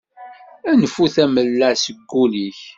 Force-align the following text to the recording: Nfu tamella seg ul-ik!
Nfu 0.79 1.03
tamella 1.13 1.69
seg 1.83 2.09
ul-ik! 2.21 2.59